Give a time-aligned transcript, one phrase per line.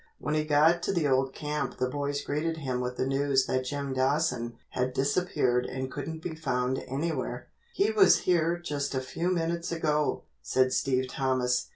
[0.17, 3.65] When he got to the old camp the boys greeted him with the news that
[3.65, 7.49] Jim Dawson had disappeared and couldn't be found anywhere.
[7.75, 11.67] "He was here just a few minutes ago," said Steve Thomas.